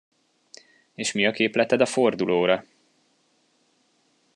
[0.95, 2.63] És mi a képleted a fordulóra?